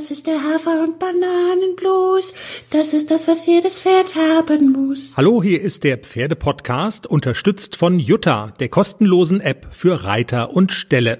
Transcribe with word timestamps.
Das 0.00 0.10
ist 0.10 0.26
der 0.26 0.42
Hafer- 0.42 0.82
und 0.82 0.98
Bananenblues. 0.98 2.32
Das 2.70 2.94
ist 2.94 3.10
das, 3.10 3.28
was 3.28 3.44
jedes 3.44 3.80
Pferd 3.80 4.14
haben 4.14 4.72
muss. 4.72 5.12
Hallo, 5.14 5.42
hier 5.42 5.60
ist 5.60 5.84
der 5.84 5.98
Pferdepodcast, 5.98 7.06
unterstützt 7.06 7.76
von 7.76 7.98
Jutta, 7.98 8.54
der 8.60 8.70
kostenlosen 8.70 9.42
App 9.42 9.66
für 9.72 10.04
Reiter 10.04 10.56
und 10.56 10.72
Ställe. 10.72 11.18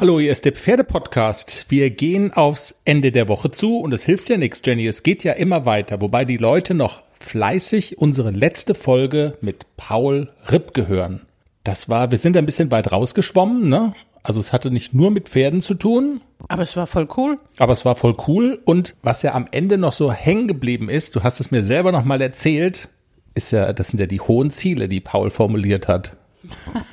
Hallo, 0.00 0.18
hier 0.18 0.32
ist 0.32 0.44
der 0.44 0.50
Pferdepodcast. 0.50 1.66
Wir 1.68 1.90
gehen 1.90 2.32
aufs 2.32 2.80
Ende 2.84 3.12
der 3.12 3.28
Woche 3.28 3.52
zu 3.52 3.78
und 3.78 3.92
es 3.92 4.02
hilft 4.02 4.28
ja 4.28 4.36
nichts, 4.36 4.62
Jenny. 4.64 4.88
Es 4.88 5.04
geht 5.04 5.22
ja 5.22 5.34
immer 5.34 5.64
weiter, 5.64 6.00
wobei 6.00 6.24
die 6.24 6.38
Leute 6.38 6.74
noch 6.74 7.04
fleißig 7.20 7.98
unsere 7.98 8.32
letzte 8.32 8.74
Folge 8.74 9.38
mit 9.42 9.64
Paul 9.76 10.28
Ripp 10.50 10.74
gehören. 10.74 11.20
Das 11.62 11.88
war, 11.88 12.10
wir 12.10 12.18
sind 12.18 12.36
ein 12.36 12.46
bisschen 12.46 12.72
weit 12.72 12.90
rausgeschwommen, 12.90 13.68
ne? 13.68 13.94
Also 14.22 14.40
es 14.40 14.52
hatte 14.52 14.70
nicht 14.70 14.94
nur 14.94 15.10
mit 15.10 15.28
Pferden 15.28 15.60
zu 15.60 15.74
tun. 15.74 16.20
Aber 16.48 16.62
es 16.62 16.76
war 16.76 16.86
voll 16.86 17.08
cool. 17.16 17.38
Aber 17.58 17.72
es 17.72 17.84
war 17.84 17.96
voll 17.96 18.16
cool. 18.26 18.60
Und 18.64 18.94
was 19.02 19.22
ja 19.22 19.34
am 19.34 19.48
Ende 19.50 19.78
noch 19.78 19.92
so 19.92 20.12
hängen 20.12 20.46
geblieben 20.48 20.88
ist, 20.88 21.16
du 21.16 21.22
hast 21.22 21.40
es 21.40 21.50
mir 21.50 21.62
selber 21.62 21.90
noch 21.92 22.04
mal 22.04 22.22
erzählt, 22.22 22.88
ist 23.34 23.50
ja, 23.50 23.72
das 23.72 23.88
sind 23.88 23.98
ja 23.98 24.06
die 24.06 24.20
hohen 24.20 24.50
Ziele, 24.50 24.88
die 24.88 25.00
Paul 25.00 25.30
formuliert 25.30 25.88
hat. 25.88 26.16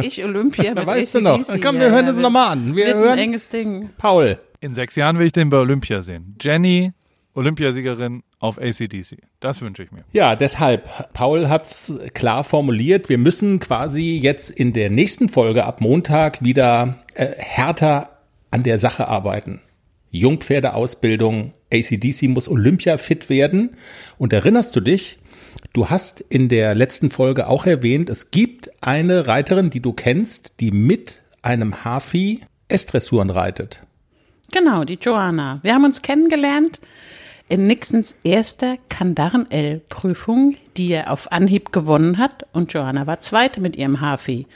Ich 0.00 0.22
Olympia 0.24 0.72
mit 0.74 0.86
weißt 0.86 1.16
du 1.16 1.20
noch. 1.20 1.40
Komm, 1.60 1.80
wir 1.80 1.90
hören 1.90 2.06
das 2.06 2.16
nochmal 2.16 2.52
an. 2.52 2.76
Wir 2.76 2.94
hören. 2.94 3.12
Ein 3.14 3.18
enges 3.18 3.48
Ding. 3.48 3.90
Paul. 3.98 4.38
In 4.60 4.72
sechs 4.72 4.94
Jahren 4.94 5.18
will 5.18 5.26
ich 5.26 5.32
den 5.32 5.50
bei 5.50 5.58
Olympia 5.58 6.00
sehen. 6.00 6.36
Jenny, 6.40 6.92
Olympiasiegerin 7.34 8.22
auf 8.44 8.58
ACDC. 8.58 9.22
Das 9.40 9.62
wünsche 9.62 9.82
ich 9.82 9.90
mir. 9.90 10.04
Ja, 10.12 10.36
deshalb. 10.36 11.12
Paul 11.14 11.48
hat's 11.48 11.96
klar 12.12 12.44
formuliert. 12.44 13.08
Wir 13.08 13.16
müssen 13.16 13.58
quasi 13.58 14.18
jetzt 14.22 14.50
in 14.50 14.74
der 14.74 14.90
nächsten 14.90 15.30
Folge 15.30 15.64
ab 15.64 15.80
Montag 15.80 16.44
wieder 16.44 16.98
äh, 17.14 17.28
härter 17.38 18.18
an 18.50 18.62
der 18.62 18.76
Sache 18.76 19.08
arbeiten. 19.08 19.62
Jungpferdeausbildung, 20.10 21.54
ACDC 21.72 22.24
muss 22.24 22.46
Olympia 22.46 22.98
fit 22.98 23.30
werden. 23.30 23.76
Und 24.18 24.34
erinnerst 24.34 24.76
du 24.76 24.80
dich, 24.80 25.18
du 25.72 25.88
hast 25.88 26.20
in 26.20 26.50
der 26.50 26.74
letzten 26.74 27.10
Folge 27.10 27.48
auch 27.48 27.64
erwähnt, 27.64 28.10
es 28.10 28.30
gibt 28.30 28.70
eine 28.82 29.26
Reiterin, 29.26 29.70
die 29.70 29.80
du 29.80 29.94
kennst, 29.94 30.60
die 30.60 30.70
mit 30.70 31.22
einem 31.40 31.82
Hafi 31.82 32.42
S-Dressuren 32.68 33.30
reitet. 33.30 33.84
Genau, 34.52 34.84
die 34.84 34.98
Joanna. 35.00 35.60
Wir 35.62 35.72
haben 35.72 35.84
uns 35.84 36.02
kennengelernt 36.02 36.78
in 37.48 37.66
Nixons 37.66 38.14
erster 38.24 38.76
Kandaren-L-Prüfung, 38.88 40.56
die 40.76 40.92
er 40.92 41.12
auf 41.12 41.30
Anhieb 41.30 41.72
gewonnen 41.72 42.18
hat. 42.18 42.46
Und 42.52 42.72
Johanna 42.72 43.06
war 43.06 43.20
Zweite 43.20 43.60
mit 43.60 43.76
ihrem 43.76 44.00
Hafi. 44.00 44.46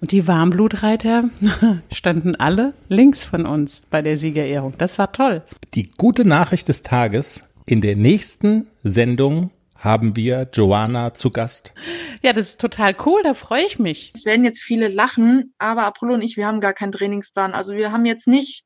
Und 0.00 0.12
die 0.12 0.28
Warmblutreiter 0.28 1.24
standen 1.92 2.36
alle 2.36 2.74
links 2.88 3.24
von 3.24 3.46
uns 3.46 3.82
bei 3.90 4.02
der 4.02 4.18
Siegerehrung. 4.18 4.74
Das 4.78 4.98
war 4.98 5.12
toll. 5.12 5.42
Die 5.74 5.88
gute 5.96 6.24
Nachricht 6.24 6.68
des 6.68 6.82
Tages. 6.82 7.42
In 7.66 7.80
der 7.80 7.96
nächsten 7.96 8.68
Sendung 8.84 9.50
haben 9.76 10.16
wir 10.16 10.48
Joanna 10.52 11.14
zu 11.14 11.30
Gast. 11.30 11.74
Ja, 12.22 12.32
das 12.32 12.50
ist 12.50 12.60
total 12.60 12.96
cool, 13.04 13.20
da 13.22 13.34
freue 13.34 13.64
ich 13.64 13.78
mich. 13.78 14.12
Es 14.14 14.24
werden 14.24 14.44
jetzt 14.44 14.60
viele 14.60 14.88
lachen, 14.88 15.52
aber 15.58 15.84
Apollo 15.84 16.14
und 16.14 16.22
ich, 16.22 16.36
wir 16.36 16.46
haben 16.46 16.60
gar 16.60 16.72
keinen 16.72 16.92
Trainingsplan. 16.92 17.54
Also 17.54 17.74
wir 17.74 17.92
haben 17.92 18.06
jetzt 18.06 18.26
nicht 18.26 18.64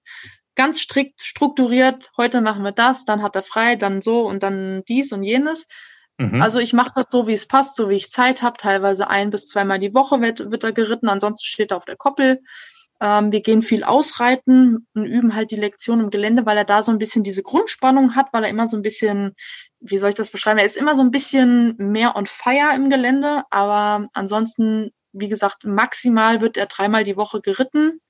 ganz 0.54 0.80
strikt 0.80 1.22
strukturiert, 1.22 2.10
heute 2.16 2.40
machen 2.40 2.62
wir 2.62 2.72
das, 2.72 3.04
dann 3.04 3.22
hat 3.22 3.36
er 3.36 3.42
frei, 3.42 3.76
dann 3.76 4.02
so 4.02 4.26
und 4.26 4.42
dann 4.42 4.82
dies 4.88 5.12
und 5.12 5.22
jenes. 5.22 5.68
Mhm. 6.18 6.42
Also 6.42 6.58
ich 6.58 6.72
mache 6.72 6.92
das 6.94 7.06
so, 7.08 7.26
wie 7.26 7.32
es 7.32 7.46
passt, 7.46 7.76
so 7.76 7.88
wie 7.88 7.96
ich 7.96 8.10
Zeit 8.10 8.42
habe. 8.42 8.58
Teilweise 8.58 9.08
ein 9.08 9.30
bis 9.30 9.46
zweimal 9.46 9.78
die 9.78 9.94
Woche 9.94 10.20
wird, 10.20 10.50
wird 10.50 10.64
er 10.64 10.72
geritten, 10.72 11.08
ansonsten 11.08 11.46
steht 11.46 11.70
er 11.70 11.78
auf 11.78 11.86
der 11.86 11.96
Koppel. 11.96 12.42
Ähm, 13.00 13.32
wir 13.32 13.40
gehen 13.40 13.62
viel 13.62 13.84
ausreiten 13.84 14.86
und 14.94 15.06
üben 15.06 15.34
halt 15.34 15.50
die 15.50 15.56
Lektion 15.56 16.00
im 16.00 16.10
Gelände, 16.10 16.44
weil 16.44 16.58
er 16.58 16.66
da 16.66 16.82
so 16.82 16.92
ein 16.92 16.98
bisschen 16.98 17.24
diese 17.24 17.42
Grundspannung 17.42 18.14
hat, 18.14 18.26
weil 18.32 18.44
er 18.44 18.50
immer 18.50 18.66
so 18.66 18.76
ein 18.76 18.82
bisschen, 18.82 19.34
wie 19.80 19.96
soll 19.96 20.10
ich 20.10 20.14
das 20.14 20.30
beschreiben, 20.30 20.58
er 20.58 20.66
ist 20.66 20.76
immer 20.76 20.94
so 20.94 21.02
ein 21.02 21.10
bisschen 21.10 21.74
mehr 21.78 22.16
on 22.16 22.26
fire 22.26 22.74
im 22.74 22.90
Gelände, 22.90 23.44
aber 23.48 24.08
ansonsten, 24.12 24.90
wie 25.12 25.30
gesagt, 25.30 25.64
maximal 25.64 26.42
wird 26.42 26.58
er 26.58 26.66
dreimal 26.66 27.04
die 27.04 27.16
Woche 27.16 27.40
geritten 27.40 28.00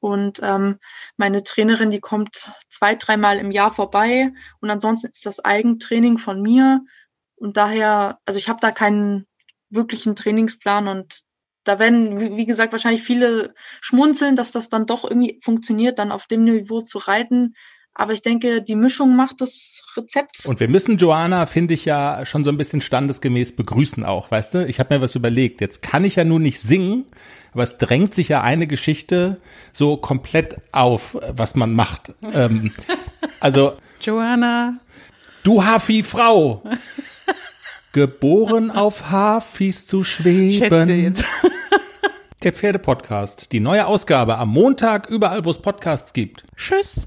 und 0.00 0.40
ähm, 0.42 0.78
meine 1.16 1.42
Trainerin, 1.42 1.90
die 1.90 2.00
kommt 2.00 2.50
zwei, 2.68 2.94
dreimal 2.94 3.38
im 3.38 3.50
Jahr 3.50 3.72
vorbei. 3.72 4.32
Und 4.60 4.70
ansonsten 4.70 5.08
ist 5.08 5.26
das 5.26 5.44
Eigentraining 5.44 6.18
von 6.18 6.40
mir. 6.40 6.84
Und 7.36 7.56
daher, 7.56 8.18
also 8.24 8.38
ich 8.38 8.48
habe 8.48 8.60
da 8.60 8.70
keinen 8.70 9.26
wirklichen 9.70 10.16
Trainingsplan 10.16 10.88
und 10.88 11.22
da 11.64 11.78
werden, 11.78 12.18
wie 12.36 12.46
gesagt, 12.46 12.72
wahrscheinlich 12.72 13.02
viele 13.02 13.54
schmunzeln, 13.82 14.36
dass 14.36 14.52
das 14.52 14.70
dann 14.70 14.86
doch 14.86 15.04
irgendwie 15.04 15.38
funktioniert, 15.42 15.98
dann 15.98 16.12
auf 16.12 16.26
dem 16.26 16.44
Niveau 16.44 16.80
zu 16.80 16.96
reiten. 16.96 17.54
Aber 17.98 18.12
ich 18.12 18.22
denke, 18.22 18.62
die 18.62 18.76
Mischung 18.76 19.16
macht 19.16 19.40
das 19.40 19.82
Rezept. 19.96 20.46
Und 20.46 20.60
wir 20.60 20.68
müssen 20.68 20.98
Joanna, 20.98 21.46
finde 21.46 21.74
ich 21.74 21.84
ja, 21.84 22.24
schon 22.24 22.44
so 22.44 22.50
ein 22.50 22.56
bisschen 22.56 22.80
standesgemäß 22.80 23.56
begrüßen 23.56 24.04
auch, 24.04 24.30
weißt 24.30 24.54
du? 24.54 24.66
Ich 24.66 24.78
habe 24.78 24.94
mir 24.94 25.00
was 25.00 25.16
überlegt. 25.16 25.60
Jetzt 25.60 25.82
kann 25.82 26.04
ich 26.04 26.14
ja 26.14 26.22
nun 26.22 26.42
nicht 26.42 26.60
singen, 26.60 27.06
aber 27.52 27.64
es 27.64 27.76
drängt 27.76 28.14
sich 28.14 28.28
ja 28.28 28.40
eine 28.40 28.68
Geschichte 28.68 29.40
so 29.72 29.96
komplett 29.96 30.58
auf, 30.70 31.18
was 31.30 31.56
man 31.56 31.74
macht. 31.74 32.12
ähm, 32.34 32.70
also. 33.40 33.72
Joanna. 34.00 34.78
Du 35.42 35.64
Hafi-Frau. 35.64 36.62
Geboren 37.92 38.70
auf 38.70 39.10
Hafis 39.10 39.88
zu 39.88 40.04
schweben. 40.04 41.16
Der 42.44 42.52
Pferdepodcast. 42.52 43.50
Die 43.50 43.58
neue 43.58 43.86
Ausgabe 43.86 44.38
am 44.38 44.50
Montag 44.50 45.10
überall, 45.10 45.44
wo 45.44 45.50
es 45.50 45.58
Podcasts 45.58 46.12
gibt. 46.12 46.44
Tschüss. 46.56 47.06